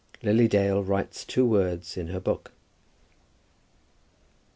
LILY 0.23 0.47
DALE 0.47 0.81
WRITES 0.83 1.25
TWO 1.25 1.45
WORDS 1.45 1.95
IN 1.95 2.07
HER 2.07 2.19
BOOK. 2.19 2.51